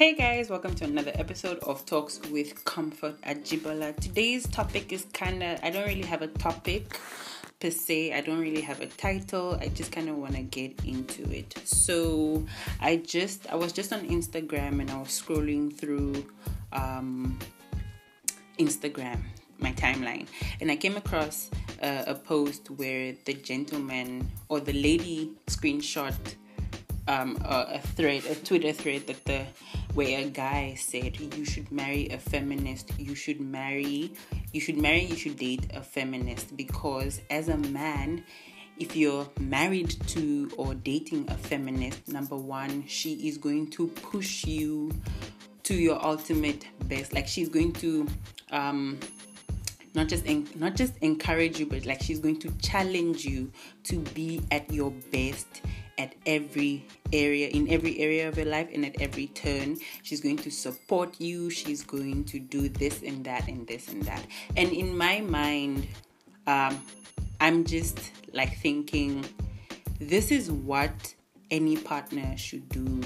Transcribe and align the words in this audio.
Hey 0.00 0.14
guys, 0.14 0.48
welcome 0.48 0.74
to 0.76 0.84
another 0.84 1.12
episode 1.16 1.58
of 1.58 1.84
Talks 1.84 2.22
with 2.30 2.64
Comfort 2.64 3.20
Ajibola. 3.20 3.94
Today's 4.00 4.48
topic 4.48 4.94
is 4.94 5.04
kind 5.12 5.42
of, 5.42 5.60
I 5.62 5.68
don't 5.68 5.86
really 5.86 6.06
have 6.06 6.22
a 6.22 6.26
topic 6.26 6.98
per 7.60 7.68
se, 7.68 8.14
I 8.14 8.22
don't 8.22 8.40
really 8.40 8.62
have 8.62 8.80
a 8.80 8.86
title. 8.86 9.58
I 9.60 9.68
just 9.68 9.92
kind 9.92 10.08
of 10.08 10.16
want 10.16 10.36
to 10.36 10.42
get 10.42 10.86
into 10.86 11.30
it. 11.30 11.54
So, 11.66 12.46
I 12.80 12.96
just, 12.96 13.46
I 13.52 13.56
was 13.56 13.74
just 13.74 13.92
on 13.92 14.00
Instagram 14.08 14.80
and 14.80 14.90
I 14.90 14.96
was 14.96 15.08
scrolling 15.08 15.70
through 15.70 16.24
um, 16.72 17.38
Instagram, 18.58 19.20
my 19.58 19.72
timeline, 19.72 20.28
and 20.62 20.70
I 20.70 20.76
came 20.76 20.96
across 20.96 21.50
uh, 21.82 22.04
a 22.06 22.14
post 22.14 22.70
where 22.70 23.14
the 23.26 23.34
gentleman 23.34 24.30
or 24.48 24.60
the 24.60 24.72
lady 24.72 25.32
screenshot 25.46 26.16
um, 27.06 27.36
a, 27.44 27.74
a 27.74 27.78
thread, 27.80 28.24
a 28.24 28.34
Twitter 28.34 28.72
thread 28.72 29.06
that 29.06 29.24
the 29.26 29.44
where 29.94 30.20
a 30.20 30.28
guy 30.30 30.74
said 30.74 31.18
you 31.18 31.44
should 31.44 31.70
marry 31.72 32.08
a 32.08 32.18
feminist, 32.18 32.92
you 32.98 33.14
should 33.14 33.40
marry, 33.40 34.12
you 34.52 34.60
should 34.60 34.76
marry, 34.76 35.04
you 35.04 35.16
should 35.16 35.36
date 35.36 35.66
a 35.74 35.80
feminist 35.80 36.56
because 36.56 37.20
as 37.30 37.48
a 37.48 37.56
man, 37.56 38.24
if 38.78 38.96
you're 38.96 39.28
married 39.38 39.90
to 40.08 40.50
or 40.56 40.74
dating 40.74 41.28
a 41.30 41.34
feminist, 41.34 42.08
number 42.08 42.36
one, 42.36 42.86
she 42.86 43.28
is 43.28 43.36
going 43.36 43.70
to 43.70 43.88
push 43.88 44.44
you 44.44 44.90
to 45.64 45.74
your 45.74 46.02
ultimate 46.04 46.66
best. 46.84 47.12
Like 47.12 47.26
she's 47.28 47.48
going 47.48 47.72
to 47.74 48.06
um 48.50 48.98
not 49.94 50.08
just 50.08 50.26
en- 50.26 50.48
not 50.54 50.76
just 50.76 50.96
encourage 50.98 51.58
you 51.58 51.66
but 51.66 51.84
like 51.84 52.00
she's 52.00 52.18
going 52.18 52.38
to 52.38 52.50
challenge 52.62 53.24
you 53.24 53.50
to 53.84 53.98
be 54.14 54.40
at 54.50 54.72
your 54.72 54.90
best 55.12 55.62
at 56.00 56.14
every 56.24 56.86
area 57.12 57.48
in 57.48 57.68
every 57.70 57.98
area 57.98 58.28
of 58.28 58.36
your 58.36 58.46
life 58.46 58.68
and 58.72 58.86
at 58.86 59.00
every 59.00 59.26
turn. 59.28 59.76
She's 60.02 60.20
going 60.20 60.38
to 60.38 60.50
support 60.50 61.20
you. 61.20 61.50
She's 61.50 61.82
going 61.82 62.24
to 62.32 62.38
do 62.38 62.68
this 62.68 63.02
and 63.02 63.24
that 63.24 63.48
and 63.48 63.66
this 63.66 63.88
and 63.88 64.02
that. 64.04 64.24
And 64.56 64.72
in 64.72 64.96
my 64.96 65.20
mind 65.20 65.86
um, 66.46 66.80
i'm 67.40 67.64
just 67.64 67.98
like 68.32 68.56
thinking 68.58 69.24
this 70.00 70.30
is 70.30 70.50
what 70.50 71.14
any 71.50 71.76
partner 71.76 72.36
should 72.36 72.68
do 72.68 73.00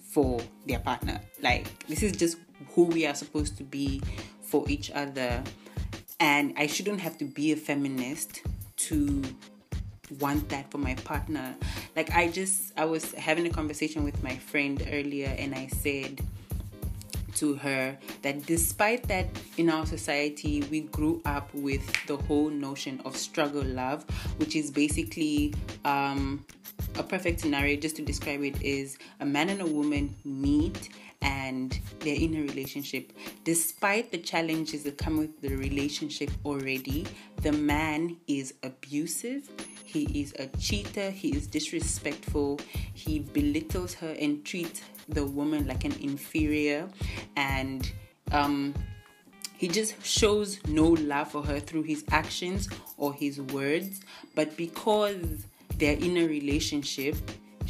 for 0.00 0.40
their 0.66 0.80
partner. 0.80 1.20
Like 1.40 1.86
this 1.86 2.02
is 2.02 2.12
just 2.16 2.36
who 2.70 2.84
we 2.84 3.06
are 3.06 3.14
supposed 3.14 3.56
to 3.58 3.64
be 3.64 4.02
for 4.42 4.68
each 4.68 4.90
other. 4.90 5.42
And 6.18 6.54
i 6.56 6.66
shouldn't 6.66 7.00
have 7.00 7.16
to 7.18 7.24
be 7.24 7.52
a 7.52 7.56
feminist 7.56 8.42
to 8.88 9.22
want 10.18 10.48
that 10.48 10.70
for 10.70 10.78
my 10.78 10.94
partner. 10.96 11.54
Like 11.96 12.10
I 12.12 12.28
just 12.28 12.72
I 12.78 12.84
was 12.84 13.12
having 13.12 13.46
a 13.46 13.50
conversation 13.50 14.04
with 14.04 14.22
my 14.22 14.36
friend 14.36 14.82
earlier 14.90 15.34
and 15.38 15.54
I 15.54 15.66
said 15.68 16.20
to 17.36 17.54
her 17.54 17.96
that 18.22 18.44
despite 18.46 19.04
that 19.04 19.26
in 19.56 19.70
our 19.70 19.86
society 19.86 20.62
we 20.70 20.80
grew 20.80 21.22
up 21.24 21.52
with 21.54 22.06
the 22.06 22.16
whole 22.16 22.50
notion 22.50 23.00
of 23.04 23.16
struggle 23.16 23.62
love 23.62 24.04
which 24.38 24.56
is 24.56 24.70
basically 24.70 25.54
um, 25.84 26.44
a 26.98 27.02
perfect 27.02 27.40
scenario 27.40 27.76
just 27.76 27.96
to 27.96 28.02
describe 28.02 28.42
it 28.42 28.60
is 28.62 28.98
a 29.20 29.26
man 29.26 29.48
and 29.48 29.60
a 29.60 29.66
woman 29.66 30.14
meet 30.24 30.90
and 31.22 31.78
they're 32.00 32.16
in 32.16 32.34
a 32.34 32.40
relationship. 32.40 33.12
Despite 33.44 34.10
the 34.10 34.18
challenges 34.18 34.84
that 34.84 34.96
come 34.96 35.18
with 35.18 35.40
the 35.40 35.54
relationship 35.56 36.30
already, 36.44 37.06
the 37.42 37.52
man 37.52 38.16
is 38.26 38.54
abusive, 38.62 39.48
he 39.90 40.22
is 40.22 40.32
a 40.38 40.46
cheater, 40.58 41.10
he 41.10 41.36
is 41.36 41.46
disrespectful, 41.48 42.60
he 42.94 43.18
belittles 43.18 43.92
her 43.94 44.14
and 44.20 44.44
treats 44.44 44.82
the 45.08 45.26
woman 45.26 45.66
like 45.66 45.84
an 45.84 45.94
inferior, 46.00 46.88
and 47.36 47.92
um, 48.30 48.72
he 49.56 49.66
just 49.66 50.00
shows 50.04 50.60
no 50.68 50.88
love 50.88 51.32
for 51.32 51.42
her 51.42 51.58
through 51.58 51.82
his 51.82 52.04
actions 52.10 52.68
or 52.98 53.12
his 53.12 53.40
words. 53.40 54.00
But 54.34 54.56
because 54.56 55.44
they're 55.76 55.98
in 55.98 56.16
a 56.18 56.26
relationship, 56.26 57.16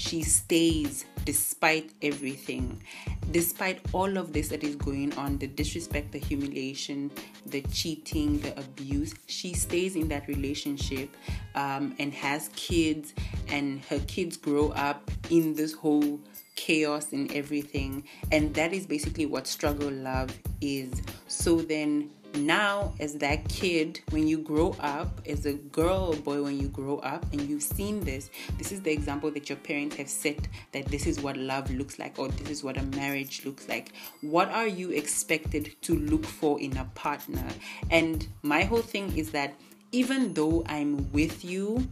she 0.00 0.22
stays 0.22 1.05
despite 1.27 1.93
everything. 2.00 2.83
Despite 3.31 3.81
all 3.93 4.16
of 4.16 4.33
this 4.33 4.49
that 4.49 4.65
is 4.65 4.75
going 4.75 5.12
on 5.19 5.37
the 5.37 5.47
disrespect 5.47 6.12
the 6.12 6.19
humiliation 6.19 7.11
the 7.47 7.61
cheating 7.72 8.41
the 8.41 8.59
abuse 8.59 9.15
she 9.27 9.53
stays 9.53 9.97
in 9.97 10.09
that 10.09 10.27
relationship 10.27 11.15
um, 11.55 11.94
and 11.99 12.15
has 12.15 12.49
kids 12.56 13.12
and 13.49 13.84
her 13.84 14.00
kids 14.00 14.37
grow 14.37 14.71
up 14.71 15.11
in 15.28 15.55
this 15.55 15.75
whole 15.75 16.19
chaos 16.56 17.12
and 17.12 17.31
everything. 17.32 18.05
And 18.32 18.55
that 18.55 18.72
is 18.72 18.87
basically 18.87 19.27
what 19.27 19.47
struggle 19.47 19.91
love 19.91 20.37
is. 20.61 21.03
So 21.28 21.56
then 21.56 22.11
now 22.34 22.94
as 23.00 23.14
that 23.14 23.48
kid 23.48 24.00
when 24.10 24.26
you 24.26 24.38
grow 24.38 24.74
up 24.80 25.20
as 25.26 25.46
a 25.46 25.54
girl 25.54 26.12
or 26.12 26.16
boy 26.16 26.42
when 26.42 26.58
you 26.58 26.68
grow 26.68 26.98
up 26.98 27.24
and 27.32 27.42
you've 27.42 27.62
seen 27.62 28.00
this 28.00 28.30
this 28.58 28.72
is 28.72 28.80
the 28.82 28.91
example 28.91 29.30
that 29.30 29.48
your 29.48 29.58
parents 29.58 29.96
have 29.96 30.08
set 30.08 30.48
that 30.72 30.84
this 30.86 31.06
is 31.06 31.20
what 31.20 31.36
love 31.36 31.70
looks 31.72 31.98
like 31.98 32.19
or 32.19 32.28
this 32.28 32.48
is 32.48 32.64
what 32.64 32.76
a 32.76 32.82
marriage 32.96 33.44
looks 33.44 33.69
like 33.69 33.92
what 34.20 34.48
are 34.50 34.66
you 34.66 34.90
expected 34.90 35.74
to 35.82 35.96
look 35.96 36.24
for 36.24 36.60
in 36.60 36.76
a 36.76 36.84
partner 36.94 37.46
and 37.90 38.28
my 38.42 38.62
whole 38.62 38.82
thing 38.82 39.16
is 39.16 39.30
that 39.30 39.54
even 39.92 40.32
though 40.34 40.64
i'm 40.69 41.10
with 41.12 41.44
you 41.44 41.86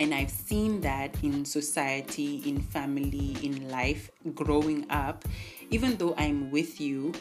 and 0.00 0.14
I've 0.14 0.30
seen 0.30 0.80
that 0.80 1.14
in 1.22 1.44
society, 1.44 2.36
in 2.46 2.62
family, 2.62 3.36
in 3.42 3.68
life, 3.68 4.10
growing 4.34 4.86
up. 4.90 5.26
Even 5.68 5.98
though 5.98 6.14
I'm 6.16 6.50
with 6.50 6.80
you, 6.80 7.12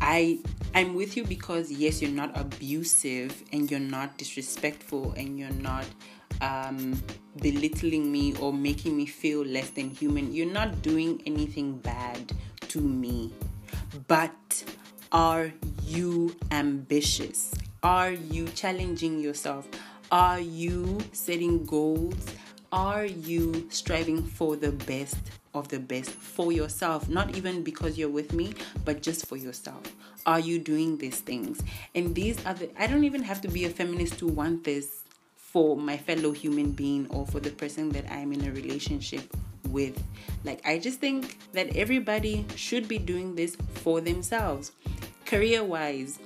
I 0.00 0.38
I'm 0.74 0.94
with 0.94 1.16
you 1.16 1.24
because 1.24 1.70
yes, 1.70 2.02
you're 2.02 2.10
not 2.10 2.36
abusive 2.38 3.42
and 3.52 3.70
you're 3.70 3.80
not 3.80 4.18
disrespectful 4.18 5.12
and 5.16 5.38
you're 5.38 5.50
not 5.50 5.86
um, 6.40 7.02
belittling 7.40 8.12
me 8.12 8.34
or 8.36 8.52
making 8.52 8.96
me 8.96 9.06
feel 9.06 9.42
less 9.44 9.70
than 9.70 9.90
human. 9.90 10.32
You're 10.32 10.52
not 10.52 10.82
doing 10.82 11.22
anything 11.24 11.78
bad 11.78 12.32
to 12.68 12.80
me. 12.80 13.32
But 14.06 14.64
are 15.12 15.52
you 15.82 16.36
ambitious? 16.50 17.54
Are 17.82 18.10
you 18.10 18.48
challenging 18.48 19.20
yourself? 19.20 19.66
Are 20.10 20.40
you 20.40 20.98
setting 21.12 21.64
goals? 21.64 22.26
Are 22.72 23.04
you 23.04 23.68
striving 23.70 24.22
for 24.22 24.56
the 24.56 24.72
best 24.72 25.16
of 25.56 25.68
the 25.68 25.78
best 25.78 26.10
for 26.10 26.52
yourself, 26.52 27.08
not 27.08 27.36
even 27.36 27.62
because 27.62 27.98
you're 27.98 28.08
with 28.08 28.32
me, 28.32 28.52
but 28.84 29.02
just 29.02 29.26
for 29.26 29.36
yourself. 29.36 29.82
Are 30.26 30.40
you 30.40 30.58
doing 30.58 30.98
these 30.98 31.20
things? 31.20 31.62
And 31.94 32.14
these 32.14 32.44
are 32.44 32.54
the, 32.54 32.70
I 32.80 32.86
don't 32.86 33.04
even 33.04 33.22
have 33.22 33.40
to 33.42 33.48
be 33.48 33.64
a 33.64 33.70
feminist 33.70 34.18
to 34.18 34.26
want 34.26 34.64
this 34.64 35.02
for 35.36 35.76
my 35.76 35.96
fellow 35.96 36.32
human 36.32 36.72
being 36.72 37.06
or 37.10 37.26
for 37.26 37.40
the 37.40 37.50
person 37.50 37.88
that 37.90 38.10
I'm 38.12 38.32
in 38.32 38.46
a 38.46 38.52
relationship 38.52 39.34
with. 39.68 40.02
Like, 40.44 40.60
I 40.66 40.78
just 40.78 41.00
think 41.00 41.38
that 41.52 41.74
everybody 41.76 42.44
should 42.54 42.88
be 42.88 42.98
doing 42.98 43.34
this 43.34 43.56
for 43.74 44.00
themselves. 44.00 44.72
Career 45.24 45.64
wise, 45.64 46.18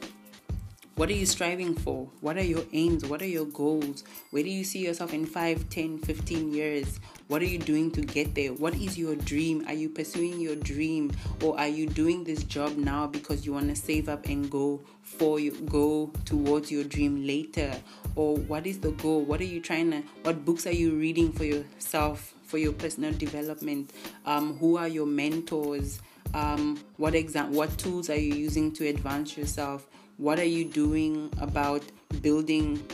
what 1.01 1.09
are 1.09 1.15
you 1.15 1.25
striving 1.25 1.75
for? 1.75 2.07
What 2.21 2.37
are 2.37 2.45
your 2.45 2.63
aims? 2.75 3.07
What 3.07 3.23
are 3.23 3.27
your 3.27 3.47
goals? 3.47 4.05
Where 4.33 4.43
do 4.43 4.51
you 4.51 4.65
see 4.65 4.81
yourself 4.81 5.15
in 5.15 5.25
5, 5.25 5.71
10, 5.71 5.97
15 5.97 6.53
years? 6.53 7.01
What 7.29 7.41
are 7.41 7.47
you 7.47 7.57
doing 7.57 7.91
to 7.93 8.03
get 8.03 8.35
there? 8.35 8.53
What 8.53 8.75
is 8.75 8.99
your 8.99 9.17
dream? 9.17 9.65
Are 9.67 9.73
you 9.73 9.89
pursuing 9.89 10.39
your 10.39 10.57
dream 10.57 11.11
or 11.43 11.59
are 11.59 11.69
you 11.69 11.87
doing 11.87 12.23
this 12.25 12.45
job 12.45 12.77
now 12.77 13.07
because 13.07 13.47
you 13.47 13.55
want 13.55 13.71
to 13.71 13.77
save 13.77 14.11
up 14.11 14.27
and 14.27 14.51
go 14.51 14.83
for 15.03 15.41
you 15.41 15.53
go 15.71 16.13
towards 16.27 16.71
your 16.71 16.85
dream 16.85 17.27
later? 17.27 17.73
Or 18.15 18.37
what 18.37 18.67
is 18.67 18.79
the 18.79 18.91
goal? 18.91 19.23
What 19.23 19.41
are 19.41 19.45
you 19.45 19.63
trying 19.63 19.93
to 19.93 20.03
what 20.25 20.45
books 20.45 20.67
are 20.67 20.75
you 20.75 20.97
reading 20.97 21.33
for 21.33 21.45
yourself 21.45 22.35
for 22.45 22.59
your 22.59 22.75
personal 22.75 23.15
development? 23.15 23.91
Um, 24.27 24.59
who 24.59 24.77
are 24.77 24.89
your 24.89 25.07
mentors? 25.07 26.03
Um, 26.35 26.79
what 26.99 27.15
exam 27.15 27.55
what 27.55 27.79
tools 27.79 28.11
are 28.11 28.21
you 28.21 28.35
using 28.35 28.71
to 28.73 28.87
advance 28.87 29.35
yourself? 29.39 29.87
What 30.21 30.39
are 30.39 30.45
you 30.45 30.67
doing 30.67 31.33
about 31.41 31.81
building 32.21 32.85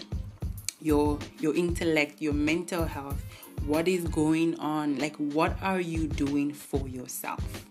your 0.81 1.19
your 1.41 1.57
intellect, 1.57 2.23
your 2.23 2.33
mental 2.33 2.85
health? 2.85 3.21
What 3.67 3.89
is 3.89 4.05
going 4.05 4.55
on? 4.61 4.99
Like 4.99 5.17
what 5.17 5.61
are 5.61 5.81
you 5.81 6.07
doing 6.07 6.53
for 6.53 6.87
yourself? 6.87 7.67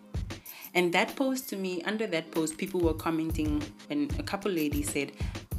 And 0.74 0.92
that 0.92 1.16
post 1.16 1.48
to 1.52 1.56
me, 1.56 1.82
under 1.84 2.06
that 2.06 2.32
post, 2.32 2.58
people 2.58 2.82
were 2.82 2.96
commenting, 2.96 3.64
and 3.90 4.12
a 4.20 4.24
couple 4.24 4.52
ladies 4.52 4.92
said, 4.92 5.14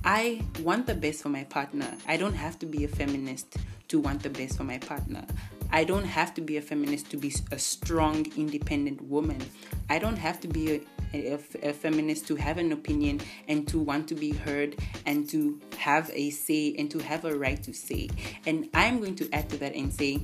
I 0.04 0.44
want 0.60 0.86
the 0.86 0.94
best 0.94 1.22
for 1.22 1.30
my 1.30 1.44
partner. 1.44 1.88
I 2.06 2.18
don't 2.18 2.34
have 2.34 2.58
to 2.58 2.66
be 2.66 2.84
a 2.84 2.88
feminist 2.88 3.56
to 3.88 3.98
want 3.98 4.22
the 4.22 4.28
best 4.28 4.58
for 4.58 4.64
my 4.64 4.76
partner. 4.76 5.24
I 5.72 5.84
don't 5.84 6.04
have 6.04 6.34
to 6.34 6.42
be 6.42 6.58
a 6.58 6.62
feminist 6.62 7.10
to 7.12 7.16
be 7.16 7.32
a 7.50 7.58
strong, 7.58 8.26
independent 8.36 9.00
woman. 9.00 9.40
I 9.88 9.98
don't 9.98 10.18
have 10.18 10.38
to 10.40 10.48
be 10.48 10.74
a, 10.74 10.80
a, 11.14 11.38
a, 11.62 11.72
feminist 11.72 12.26
to 12.28 12.36
have 12.36 12.58
an 12.58 12.72
opinion 12.72 13.20
and 13.48 13.66
to 13.68 13.78
want 13.78 14.08
to 14.08 14.14
be 14.14 14.32
heard 14.32 14.76
and 15.04 15.28
to 15.30 15.60
have 15.78 16.10
a 16.12 16.30
say 16.30 16.74
and 16.78 16.90
to 16.90 16.98
have 16.98 17.24
a 17.24 17.36
right 17.36 17.62
to 17.62 17.72
say. 17.72 18.08
And 18.46 18.68
I'm 18.74 18.98
going 19.00 19.16
to 19.16 19.28
add 19.32 19.48
to 19.50 19.58
that 19.58 19.74
and 19.74 19.92
say, 19.92 20.20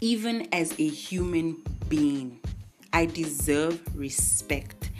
even 0.00 0.48
as 0.52 0.72
a 0.78 0.88
human 0.88 1.62
being, 1.88 2.40
I 2.92 3.06
deserve 3.06 3.80
respect. 3.96 4.90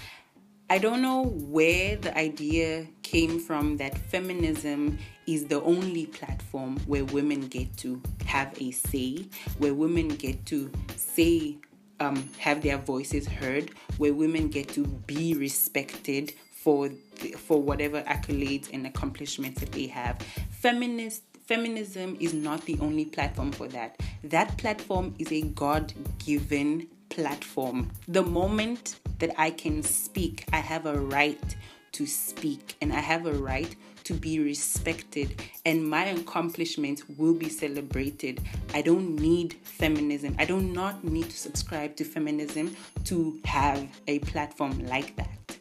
I 0.70 0.78
don't 0.78 1.02
know 1.02 1.24
where 1.24 1.96
the 1.96 2.16
idea 2.16 2.86
came 3.02 3.38
from 3.38 3.76
that 3.76 3.98
feminism 3.98 4.98
is 5.26 5.44
the 5.46 5.60
only 5.60 6.06
platform 6.06 6.78
where 6.86 7.04
women 7.04 7.42
get 7.48 7.76
to 7.78 8.00
have 8.24 8.54
a 8.58 8.70
say, 8.70 9.26
where 9.58 9.74
women 9.74 10.08
get 10.08 10.46
to 10.46 10.70
say, 10.96 11.58
um, 12.02 12.28
have 12.38 12.62
their 12.62 12.78
voices 12.78 13.26
heard, 13.26 13.70
where 13.98 14.12
women 14.12 14.48
get 14.48 14.68
to 14.70 14.84
be 14.84 15.34
respected 15.34 16.34
for 16.52 16.90
for 17.36 17.62
whatever 17.62 18.02
accolades 18.02 18.68
and 18.72 18.86
accomplishments 18.86 19.60
that 19.60 19.72
they 19.72 19.86
have. 19.86 20.20
Feminist 20.50 21.22
feminism 21.46 22.16
is 22.20 22.34
not 22.34 22.64
the 22.64 22.78
only 22.80 23.04
platform 23.04 23.52
for 23.52 23.68
that. 23.68 24.00
That 24.24 24.56
platform 24.58 25.14
is 25.18 25.30
a 25.32 25.42
God 25.42 25.92
given 26.24 26.88
platform. 27.08 27.90
The 28.08 28.22
moment 28.22 28.96
that 29.18 29.34
I 29.38 29.50
can 29.50 29.82
speak, 29.82 30.44
I 30.52 30.58
have 30.58 30.86
a 30.86 30.98
right 30.98 31.56
to 31.92 32.06
speak 32.06 32.76
and 32.80 32.92
I 32.92 33.00
have 33.00 33.26
a 33.26 33.34
right 33.34 33.76
to 34.04 34.14
be 34.14 34.40
respected 34.40 35.42
and 35.64 35.88
my 35.88 36.06
accomplishments 36.06 37.02
will 37.16 37.34
be 37.34 37.48
celebrated. 37.48 38.40
I 38.74 38.82
don't 38.82 39.16
need 39.16 39.54
feminism. 39.62 40.36
I 40.38 40.44
do 40.44 40.60
not 40.60 41.04
need 41.04 41.30
to 41.30 41.36
subscribe 41.36 41.96
to 41.96 42.04
feminism 42.04 42.76
to 43.04 43.40
have 43.44 43.86
a 44.06 44.18
platform 44.20 44.86
like 44.86 45.16
that. 45.16 45.56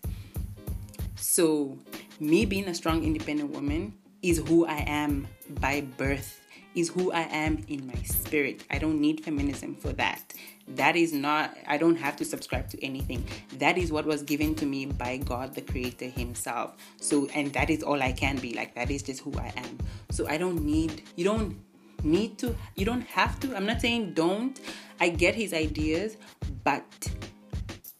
So, 1.15 1.77
me 2.19 2.45
being 2.45 2.67
a 2.67 2.73
strong 2.73 3.03
independent 3.03 3.51
woman 3.51 3.93
is 4.21 4.39
who 4.47 4.65
I 4.65 4.83
am 4.87 5.27
by 5.59 5.81
birth 5.97 6.41
is 6.75 6.89
who 6.89 7.11
I 7.11 7.21
am 7.21 7.63
in 7.67 7.87
my 7.87 8.01
spirit. 8.03 8.63
I 8.69 8.77
don't 8.77 9.01
need 9.01 9.23
feminism 9.23 9.75
for 9.75 9.91
that. 9.93 10.33
That 10.75 10.95
is 10.95 11.13
not, 11.13 11.57
I 11.67 11.77
don't 11.77 11.95
have 11.95 12.15
to 12.17 12.25
subscribe 12.25 12.69
to 12.69 12.83
anything. 12.83 13.25
That 13.59 13.77
is 13.77 13.91
what 13.91 14.05
was 14.05 14.23
given 14.23 14.55
to 14.55 14.65
me 14.65 14.85
by 14.85 15.17
God, 15.17 15.55
the 15.55 15.61
Creator 15.61 16.05
Himself. 16.05 16.75
So, 16.99 17.27
and 17.33 17.51
that 17.53 17.69
is 17.69 17.83
all 17.83 18.01
I 18.01 18.11
can 18.11 18.37
be. 18.37 18.53
Like, 18.53 18.75
that 18.75 18.89
is 18.89 19.03
just 19.03 19.21
who 19.21 19.33
I 19.37 19.51
am. 19.55 19.77
So, 20.09 20.27
I 20.27 20.37
don't 20.37 20.63
need, 20.63 21.03
you 21.15 21.25
don't 21.25 21.57
need 22.03 22.37
to, 22.39 22.55
you 22.75 22.85
don't 22.85 23.05
have 23.07 23.39
to. 23.41 23.55
I'm 23.55 23.65
not 23.65 23.81
saying 23.81 24.13
don't. 24.13 24.59
I 24.99 25.09
get 25.09 25.35
His 25.35 25.53
ideas, 25.53 26.17
but 26.63 27.11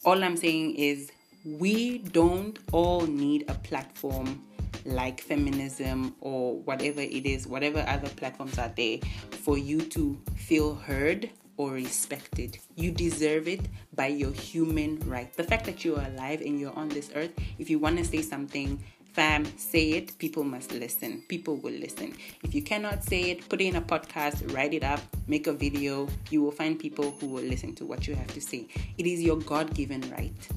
all 0.04 0.24
I'm 0.24 0.38
saying 0.38 0.76
is 0.76 1.12
we 1.44 2.00
don't 2.00 2.58
all 2.72 3.02
need 3.02 3.46
a 3.48 3.56
platform 3.56 4.44
like 4.86 5.22
feminism 5.22 6.16
or 6.22 6.58
whatever 6.60 7.02
it 7.02 7.26
is, 7.26 7.48
whatever 7.48 7.84
other 7.88 8.10
platforms 8.10 8.58
are 8.58 8.72
there 8.76 8.98
for 9.30 9.58
you 9.58 9.82
to 9.82 10.20
feel 10.36 10.76
heard 10.76 11.30
or 11.57 11.71
respected. 11.71 12.57
You 12.75 12.92
deserve 12.92 13.48
it 13.48 13.62
by 13.95 14.07
your 14.07 14.31
human 14.31 15.00
right. 15.06 15.31
The 15.36 15.44
fact 15.44 15.65
that 15.65 15.83
you're 15.86 16.01
alive 16.01 16.42
and 16.42 16.59
you're 16.59 16.75
on 16.77 16.89
this 16.89 17.12
earth, 17.15 17.31
if 17.59 17.69
you 17.69 17.80
want 17.80 17.98
to 17.98 18.06
say 18.06 18.21
something, 18.21 18.83
fam, 19.13 19.45
say 19.57 19.92
it. 19.92 20.18
People 20.18 20.44
must 20.44 20.71
listen. 20.71 21.24
People 21.27 21.57
will 21.57 21.74
listen. 21.74 22.15
If 22.44 22.56
you 22.56 22.62
cannot 22.62 23.03
say 23.03 23.31
it, 23.31 23.50
put 23.50 23.62
it 23.62 23.65
in 23.65 23.75
a 23.75 23.81
podcast, 23.81 24.53
write 24.56 24.74
it 24.74 24.83
up, 24.83 25.01
make 25.27 25.48
a 25.48 25.53
video. 25.53 26.07
You 26.30 26.42
will 26.42 26.51
find 26.51 26.80
people 26.80 27.12
who 27.19 27.27
will 27.27 27.44
listen 27.44 27.75
to 27.75 27.86
what 27.86 28.07
you 28.07 28.15
have 28.15 28.33
to 28.33 28.42
say. 28.42 28.68
It 28.98 29.06
is 29.06 29.21
your 29.21 29.38
God 29.38 29.74
given 29.74 30.01
right. 30.12 30.48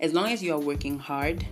As 0.00 0.12
long 0.12 0.28
as 0.28 0.42
you 0.42 0.54
are 0.54 0.58
working 0.58 0.98
hard 0.98 1.46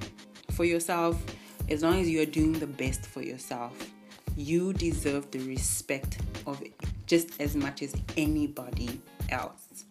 for 0.52 0.64
yourself, 0.64 1.22
as 1.68 1.82
long 1.82 2.00
as 2.00 2.08
you 2.08 2.22
are 2.22 2.26
doing 2.26 2.54
the 2.54 2.66
best 2.66 3.04
for 3.04 3.22
yourself, 3.22 3.90
you 4.36 4.72
deserve 4.72 5.30
the 5.30 5.40
respect 5.40 6.18
of 6.46 6.62
just 7.08 7.40
as 7.40 7.56
much 7.56 7.82
as 7.82 7.94
anybody 8.16 9.00
else. 9.30 9.84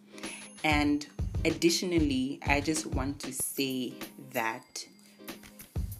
And 0.63 1.05
additionally, 1.43 2.39
I 2.47 2.61
just 2.61 2.85
want 2.85 3.19
to 3.21 3.33
say 3.33 3.93
that 4.31 4.85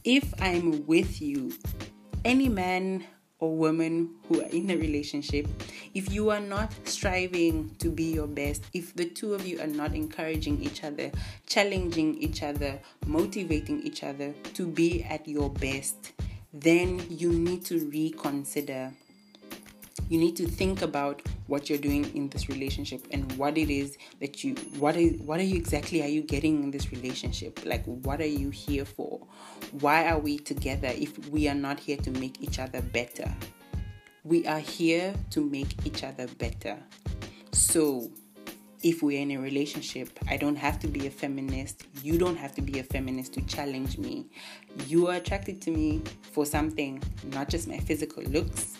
if 0.04 0.34
I'm 0.40 0.86
with 0.86 1.22
you, 1.22 1.52
any 2.24 2.48
man 2.48 3.04
or 3.40 3.56
woman 3.56 4.16
who 4.28 4.42
are 4.42 4.50
in 4.50 4.70
a 4.72 4.76
relationship, 4.78 5.48
if 5.94 6.12
you 6.12 6.30
are 6.30 6.40
not 6.40 6.74
striving 6.86 7.76
to 7.80 7.90
be 7.90 8.14
your 8.14 8.28
best, 8.28 8.64
if 8.74 8.96
the 8.96 9.06
two 9.06 9.34
of 9.34 9.46
you 9.46 9.60
are 9.60 9.68
not 9.68 9.94
encouraging 9.94 10.62
each 10.62 10.84
other, 10.84 11.12
challenging 11.46 12.18
each 12.20 12.44
other, 12.44 12.80
motivating 13.06 13.82
each 13.82 14.04
other 14.04 14.34
to 14.54 14.68
be 14.68 15.04
at 15.04 15.28
your 15.28 15.50
best, 15.50 16.14
then 16.54 17.06
you 17.10 17.32
need 17.32 17.66
to 17.66 17.88
reconsider. 17.90 18.92
You 20.10 20.18
need 20.18 20.36
to 20.38 20.48
think 20.48 20.82
about 20.82 21.22
what 21.48 21.70
you're 21.70 21.80
doing 21.80 22.16
in 22.16 22.30
this 22.30 22.50
relationship 22.50 23.06
and 23.12 23.32
what 23.34 23.58
it 23.58 23.70
is 23.70 23.98
that 24.20 24.44
you 24.44 24.54
what 24.80 24.96
is 24.96 25.20
what 25.22 25.40
are 25.40 25.44
you 25.44 25.56
exactly 25.56 26.02
are 26.02 26.08
you 26.08 26.22
getting 26.22 26.64
in 26.64 26.72
this 26.72 26.92
relationship 26.92 27.66
like 27.66 27.84
what 27.86 28.20
are 28.20 28.26
you 28.26 28.50
here 28.50 28.86
for 28.86 29.20
why 29.80 30.08
are 30.08 30.20
we 30.20 30.38
together 30.38 30.90
if 30.90 31.30
we 31.30 31.48
are 31.48 31.56
not 31.56 31.80
here 31.80 31.98
to 31.98 32.12
make 32.12 32.42
each 32.42 32.60
other 32.60 32.82
better 32.82 33.34
we 34.24 34.46
are 34.46 34.60
here 34.60 35.14
to 35.30 35.42
make 35.42 35.86
each 35.86 36.04
other 36.04 36.28
better 36.38 36.78
so 37.52 38.12
if 38.84 39.02
we're 39.02 39.20
in 39.20 39.32
a 39.32 39.38
relationship, 39.38 40.18
I 40.30 40.38
don't 40.38 40.56
have 40.56 40.80
to 40.80 40.88
be 40.88 41.08
a 41.08 41.10
feminist. 41.10 41.84
You 42.04 42.18
don't 42.18 42.38
have 42.38 42.54
to 42.56 42.62
be 42.62 42.80
a 42.80 42.84
feminist 42.84 43.34
to 43.34 43.42
challenge 43.42 43.98
me. 43.98 44.28
You 44.86 45.08
are 45.08 45.16
attracted 45.16 45.62
to 45.64 45.72
me 45.72 46.04
for 46.32 46.46
something, 46.46 47.02
not 47.34 47.50
just 47.50 47.68
my 47.68 47.80
physical 47.80 48.24
looks, 48.24 48.78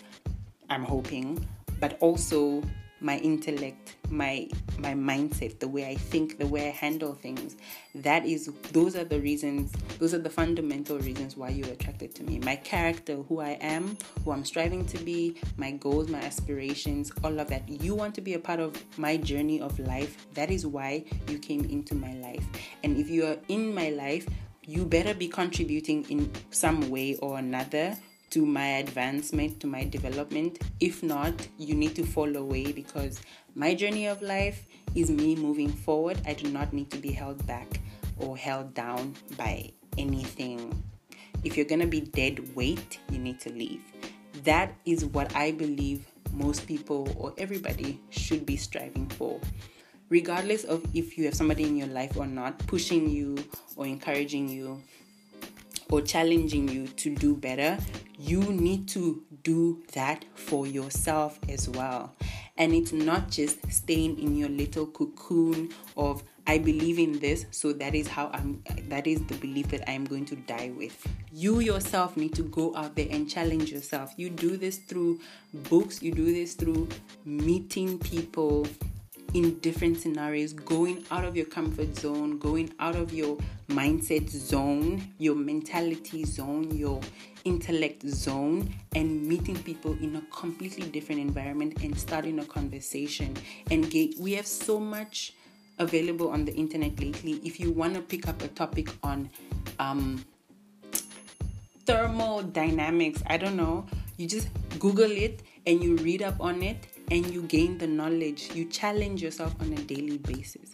I'm 0.70 0.84
hoping, 0.84 1.46
but 1.80 1.96
also 2.00 2.62
my 3.00 3.16
intellect 3.18 3.96
my 4.10 4.48
my 4.78 4.92
mindset 4.92 5.60
the 5.60 5.68
way 5.68 5.88
i 5.88 5.94
think 5.94 6.36
the 6.38 6.46
way 6.46 6.66
i 6.66 6.70
handle 6.70 7.14
things 7.14 7.56
that 7.94 8.26
is 8.26 8.50
those 8.72 8.96
are 8.96 9.04
the 9.04 9.20
reasons 9.20 9.70
those 9.98 10.14
are 10.14 10.18
the 10.18 10.30
fundamental 10.30 10.98
reasons 11.00 11.36
why 11.36 11.48
you're 11.48 11.68
attracted 11.68 12.14
to 12.14 12.22
me. 12.24 12.38
My 12.38 12.56
character 12.56 13.16
who 13.28 13.40
i 13.40 13.50
am 13.60 13.96
who 14.24 14.32
i'm 14.32 14.44
striving 14.44 14.84
to 14.86 14.98
be 14.98 15.36
my 15.56 15.72
goals 15.72 16.08
my 16.08 16.20
aspirations 16.20 17.12
all 17.24 17.38
of 17.38 17.48
that. 17.48 17.68
You 17.68 17.94
want 17.94 18.14
to 18.16 18.20
be 18.20 18.34
a 18.34 18.38
part 18.38 18.60
of 18.60 18.76
my 18.98 19.16
journey 19.16 19.60
of 19.60 19.78
life. 19.78 20.26
That 20.34 20.50
is 20.50 20.66
why 20.66 21.04
you 21.28 21.38
came 21.38 21.64
into 21.64 21.94
my 21.94 22.14
life. 22.14 22.46
And 22.84 22.96
if 22.96 23.08
you 23.08 23.26
are 23.26 23.36
in 23.48 23.74
my 23.74 23.90
life 23.90 24.26
you 24.62 24.84
better 24.84 25.14
be 25.14 25.28
contributing 25.28 26.04
in 26.10 26.30
some 26.50 26.90
way 26.90 27.16
or 27.16 27.38
another 27.38 27.96
to 28.30 28.44
my 28.44 28.78
advancement, 28.78 29.60
to 29.60 29.66
my 29.66 29.84
development. 29.84 30.58
If 30.80 31.02
not, 31.02 31.48
you 31.58 31.74
need 31.74 31.94
to 31.96 32.04
fall 32.04 32.36
away 32.36 32.72
because 32.72 33.20
my 33.54 33.74
journey 33.74 34.06
of 34.06 34.22
life 34.22 34.66
is 34.94 35.10
me 35.10 35.36
moving 35.36 35.70
forward. 35.70 36.20
I 36.26 36.34
do 36.34 36.50
not 36.50 36.72
need 36.72 36.90
to 36.90 36.98
be 36.98 37.12
held 37.12 37.46
back 37.46 37.80
or 38.18 38.36
held 38.36 38.74
down 38.74 39.14
by 39.36 39.72
anything. 39.96 40.82
If 41.44 41.56
you're 41.56 41.66
going 41.66 41.80
to 41.80 41.86
be 41.86 42.00
dead 42.00 42.54
weight, 42.54 42.98
you 43.10 43.18
need 43.18 43.40
to 43.40 43.50
leave. 43.50 43.80
That 44.44 44.74
is 44.84 45.04
what 45.04 45.34
I 45.34 45.52
believe 45.52 46.06
most 46.32 46.66
people 46.66 47.08
or 47.16 47.32
everybody 47.38 48.00
should 48.10 48.44
be 48.44 48.56
striving 48.56 49.08
for. 49.08 49.40
Regardless 50.08 50.64
of 50.64 50.84
if 50.94 51.18
you 51.18 51.24
have 51.26 51.34
somebody 51.34 51.64
in 51.64 51.76
your 51.76 51.88
life 51.88 52.16
or 52.16 52.26
not 52.26 52.58
pushing 52.66 53.10
you 53.10 53.36
or 53.76 53.86
encouraging 53.86 54.48
you, 54.48 54.82
or 55.90 56.00
challenging 56.00 56.68
you 56.68 56.86
to 56.88 57.14
do 57.14 57.34
better, 57.34 57.78
you 58.18 58.40
need 58.40 58.88
to 58.88 59.22
do 59.42 59.82
that 59.92 60.24
for 60.34 60.66
yourself 60.66 61.38
as 61.48 61.68
well. 61.68 62.14
And 62.56 62.72
it's 62.72 62.92
not 62.92 63.30
just 63.30 63.70
staying 63.72 64.18
in 64.18 64.36
your 64.36 64.48
little 64.48 64.86
cocoon 64.86 65.72
of 65.96 66.22
I 66.48 66.56
believe 66.56 66.98
in 66.98 67.18
this, 67.18 67.44
so 67.50 67.74
that 67.74 67.94
is 67.94 68.08
how 68.08 68.30
I'm 68.32 68.62
that 68.88 69.06
is 69.06 69.22
the 69.26 69.34
belief 69.34 69.68
that 69.68 69.88
I'm 69.88 70.06
going 70.06 70.24
to 70.26 70.36
die 70.36 70.72
with. 70.74 71.06
You 71.30 71.60
yourself 71.60 72.16
need 72.16 72.34
to 72.36 72.42
go 72.42 72.74
out 72.74 72.96
there 72.96 73.06
and 73.10 73.28
challenge 73.28 73.70
yourself. 73.70 74.14
You 74.16 74.30
do 74.30 74.56
this 74.56 74.78
through 74.78 75.20
books, 75.52 76.02
you 76.02 76.10
do 76.10 76.24
this 76.32 76.54
through 76.54 76.88
meeting 77.26 77.98
people, 77.98 78.66
in 79.34 79.58
different 79.58 79.98
scenarios, 79.98 80.52
going 80.52 81.04
out 81.10 81.24
of 81.24 81.36
your 81.36 81.46
comfort 81.46 81.96
zone, 81.96 82.38
going 82.38 82.72
out 82.80 82.96
of 82.96 83.12
your 83.12 83.36
mindset 83.68 84.28
zone, 84.28 85.12
your 85.18 85.34
mentality 85.34 86.24
zone, 86.24 86.74
your 86.76 87.00
intellect 87.44 88.06
zone, 88.08 88.74
and 88.94 89.26
meeting 89.26 89.56
people 89.62 89.92
in 90.00 90.16
a 90.16 90.22
completely 90.34 90.88
different 90.88 91.20
environment 91.20 91.82
and 91.82 91.98
starting 91.98 92.38
a 92.38 92.44
conversation. 92.44 93.36
And 93.70 93.92
we 94.18 94.32
have 94.32 94.46
so 94.46 94.80
much 94.80 95.34
available 95.78 96.30
on 96.30 96.44
the 96.44 96.54
internet 96.54 96.98
lately. 96.98 97.40
If 97.44 97.60
you 97.60 97.70
want 97.70 97.94
to 97.94 98.00
pick 98.00 98.28
up 98.28 98.42
a 98.42 98.48
topic 98.48 98.88
on 99.02 99.30
um, 99.78 100.24
thermodynamics, 101.84 103.22
I 103.26 103.36
don't 103.36 103.56
know, 103.56 103.86
you 104.16 104.26
just 104.26 104.48
Google 104.78 105.10
it 105.10 105.42
and 105.66 105.82
you 105.82 105.96
read 105.96 106.22
up 106.22 106.40
on 106.40 106.62
it 106.62 106.86
and 107.10 107.30
you 107.30 107.42
gain 107.42 107.78
the 107.78 107.86
knowledge. 107.86 108.50
You 108.54 108.64
challenge 108.66 109.22
yourself 109.22 109.54
on 109.60 109.72
a 109.72 109.76
daily 109.76 110.18
basis. 110.18 110.70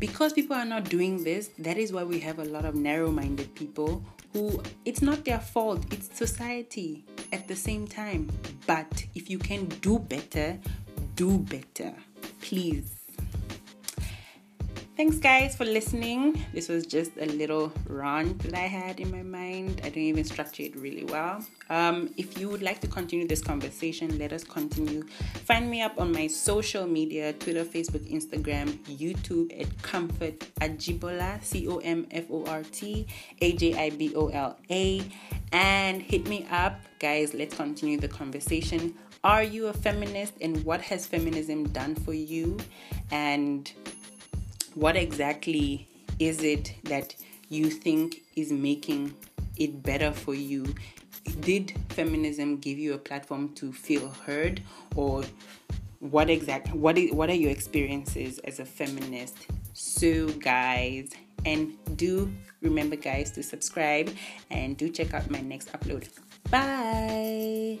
Because 0.00 0.32
people 0.32 0.56
are 0.56 0.64
not 0.64 0.84
doing 0.84 1.22
this, 1.24 1.50
that 1.58 1.78
is 1.78 1.92
why 1.92 2.04
we 2.04 2.20
have 2.20 2.38
a 2.38 2.44
lot 2.44 2.64
of 2.64 2.74
narrow 2.74 3.10
minded 3.10 3.54
people 3.54 4.04
who 4.32 4.60
it's 4.84 5.00
not 5.00 5.24
their 5.24 5.38
fault, 5.38 5.84
it's 5.92 6.16
society 6.16 7.04
at 7.32 7.46
the 7.46 7.54
same 7.54 7.86
time. 7.86 8.28
But 8.66 9.04
if 9.14 9.30
you 9.30 9.38
can 9.38 9.66
do 9.80 9.98
better, 9.98 10.58
do 11.14 11.38
better. 11.38 11.94
Please. 12.40 13.03
Thanks, 14.96 15.16
guys, 15.16 15.56
for 15.56 15.64
listening. 15.64 16.46
This 16.52 16.68
was 16.68 16.86
just 16.86 17.10
a 17.18 17.26
little 17.26 17.72
rant 17.88 18.38
that 18.44 18.54
I 18.54 18.68
had 18.68 19.00
in 19.00 19.10
my 19.10 19.24
mind. 19.24 19.80
I 19.82 19.88
didn't 19.88 20.04
even 20.04 20.22
structure 20.22 20.62
it 20.62 20.76
really 20.76 21.04
well. 21.04 21.44
Um, 21.68 22.14
if 22.16 22.38
you 22.38 22.48
would 22.48 22.62
like 22.62 22.80
to 22.82 22.86
continue 22.86 23.26
this 23.26 23.42
conversation, 23.42 24.16
let 24.20 24.32
us 24.32 24.44
continue. 24.44 25.04
Find 25.46 25.68
me 25.68 25.82
up 25.82 26.00
on 26.00 26.12
my 26.12 26.28
social 26.28 26.86
media 26.86 27.32
Twitter, 27.32 27.64
Facebook, 27.64 28.08
Instagram, 28.08 28.78
YouTube 28.84 29.60
at 29.60 29.82
Comfort 29.82 30.38
Ajibola, 30.60 31.42
C 31.42 31.66
O 31.66 31.78
M 31.78 32.06
F 32.12 32.30
O 32.30 32.46
R 32.46 32.62
T 32.62 33.08
A 33.40 33.52
J 33.56 33.74
I 33.74 33.90
B 33.90 34.14
O 34.14 34.28
L 34.28 34.56
A. 34.70 35.02
And 35.50 36.02
hit 36.02 36.28
me 36.28 36.46
up, 36.52 36.80
guys. 37.00 37.34
Let's 37.34 37.56
continue 37.56 37.98
the 37.98 38.06
conversation. 38.06 38.94
Are 39.24 39.42
you 39.42 39.68
a 39.68 39.72
feminist 39.72 40.34
and 40.40 40.62
what 40.64 40.82
has 40.82 41.06
feminism 41.06 41.68
done 41.70 41.94
for 41.94 42.12
you? 42.12 42.58
And 43.10 43.72
what 44.74 44.96
exactly 44.96 45.88
is 46.18 46.42
it 46.42 46.74
that 46.84 47.14
you 47.48 47.70
think 47.70 48.22
is 48.36 48.52
making 48.52 49.14
it 49.56 49.82
better 49.82 50.12
for 50.12 50.34
you? 50.34 50.74
Did 51.40 51.72
feminism 51.90 52.58
give 52.58 52.78
you 52.78 52.94
a 52.94 52.98
platform 52.98 53.54
to 53.54 53.72
feel 53.72 54.08
heard 54.08 54.62
or 54.94 55.24
what 56.00 56.28
exact 56.28 56.72
what 56.74 56.98
is 56.98 57.12
what 57.12 57.30
are 57.30 57.34
your 57.34 57.50
experiences 57.50 58.38
as 58.40 58.60
a 58.60 58.64
feminist? 58.64 59.38
So 59.72 60.28
guys, 60.28 61.10
and 61.44 61.76
do 61.96 62.32
remember 62.60 62.96
guys 62.96 63.30
to 63.32 63.42
subscribe 63.42 64.14
and 64.50 64.76
do 64.76 64.88
check 64.88 65.14
out 65.14 65.30
my 65.30 65.40
next 65.40 65.72
upload. 65.72 66.08
Bye. 66.50 67.78